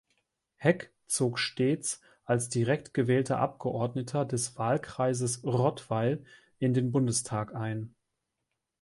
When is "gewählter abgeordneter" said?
2.95-4.25